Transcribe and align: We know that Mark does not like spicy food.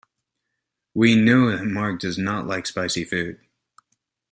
We 0.95 1.15
know 1.15 1.55
that 1.55 1.63
Mark 1.63 1.99
does 1.99 2.17
not 2.17 2.47
like 2.47 2.65
spicy 2.65 3.03
food. 3.03 3.39